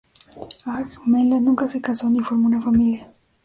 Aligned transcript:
A. 0.65 0.83
J. 0.83 0.97
Mela 1.05 1.39
nunca 1.39 1.69
se 1.69 1.79
casó 1.79 2.09
ni 2.09 2.21
formó 2.21 2.47
una 2.47 2.59
familia. 2.59 3.13